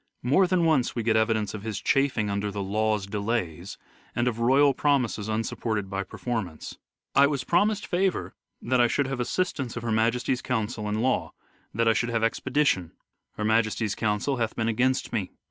[0.23, 3.77] More than once we get evidence of his chafing under" the law's delays,"
[4.15, 6.79] and of royal promises unsupported by performance."
[7.15, 8.33] I was promised favour
[8.63, 11.33] that I should have assis tance of Her Majesty's counsel in law,
[11.71, 12.91] that I should 240" SHAKESPEARE" IDENTIFIED have expedition.
[13.37, 15.33] Her Majesty's counsel hath been against me.